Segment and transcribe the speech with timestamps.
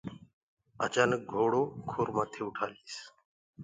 [0.85, 2.95] اچآنڪ گھوڙو کُر مٿي اُٺآ ليس۔